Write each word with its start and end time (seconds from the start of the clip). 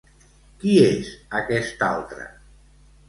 Qui 0.63 0.71
és 0.85 1.11
aquest 1.41 1.85
altre? 1.91 2.27